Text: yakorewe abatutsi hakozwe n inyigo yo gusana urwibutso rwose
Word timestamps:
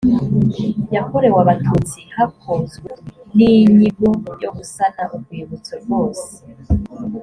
yakorewe 0.95 1.37
abatutsi 1.43 1.99
hakozwe 2.15 2.89
n 3.35 3.37
inyigo 3.51 4.09
yo 4.43 4.49
gusana 4.57 5.01
urwibutso 5.15 5.73
rwose 5.83 6.29